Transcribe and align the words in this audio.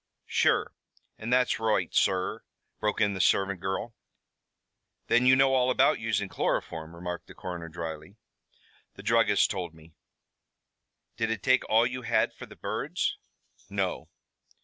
"Sure, 0.25 0.73
and 1.19 1.31
that's 1.31 1.59
roight, 1.59 1.93
sur," 1.93 2.41
broke 2.79 2.99
in 2.99 3.13
the 3.13 3.21
servant 3.21 3.59
girl. 3.59 3.93
"Then 5.09 5.27
you 5.27 5.35
know 5.35 5.53
all 5.53 5.69
about 5.69 5.99
using 5.99 6.27
chloroform?" 6.27 6.95
remarked 6.95 7.27
the 7.27 7.35
coroner 7.35 7.69
dryly. 7.69 8.15
"The 8.95 9.03
druggist 9.03 9.51
told 9.51 9.75
me." 9.75 9.93
"Did 11.17 11.29
it 11.29 11.43
take 11.43 11.69
all 11.69 11.85
you 11.85 12.01
had 12.01 12.33
for 12.33 12.47
the 12.47 12.55
birds?" 12.55 13.19
"No." 13.69 14.09